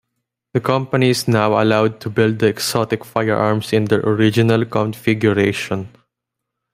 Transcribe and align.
The 0.55 0.59
company 0.61 1.11
is 1.11 1.27
now 1.27 1.61
allowed 1.61 1.99
to 1.99 2.09
build 2.09 2.39
the 2.39 2.47
exotic 2.47 3.05
firearms 3.05 3.71
in 3.71 3.85
their 3.85 3.99
original 3.99 4.65
configuration. 4.65 5.91